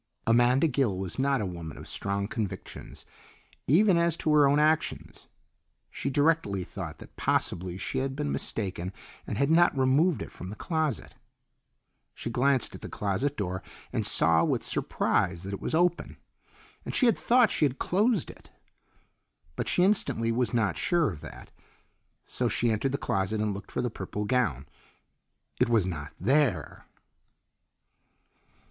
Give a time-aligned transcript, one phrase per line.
[0.25, 3.05] Amanda Gill was not a woman of strong convictions
[3.67, 5.27] even as to her own actions.
[5.91, 8.93] She directly thought that possibly she had been mistaken
[9.27, 11.13] and had not removed it from the closet.
[12.15, 13.61] She glanced at the closet door
[13.93, 16.17] and saw with surprise that it was open,
[16.83, 18.49] and she had thought she had closed it,
[19.55, 21.51] but she instantly was not sure of that.
[22.25, 24.65] So she entered the closet and looked for the purple gown.
[25.59, 26.85] IT WAS NOT THERE!